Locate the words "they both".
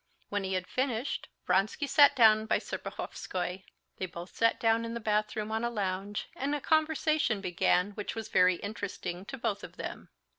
3.97-4.33